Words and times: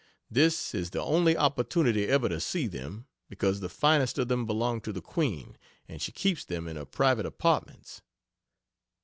This 0.31 0.73
is 0.73 0.89
the 0.89 1.01
only 1.03 1.37
opportunity 1.37 2.07
ever 2.07 2.27
to 2.27 2.39
see 2.39 2.65
them, 2.65 3.05
because 3.29 3.59
the 3.59 3.69
finest 3.69 4.17
of 4.17 4.29
them 4.29 4.47
belong 4.47 4.81
to 4.81 4.91
the 4.91 4.99
queen 4.99 5.59
and 5.87 6.01
she 6.01 6.11
keeps 6.11 6.43
them 6.43 6.67
in 6.67 6.75
her 6.75 6.85
private 6.85 7.27
apartments. 7.27 8.01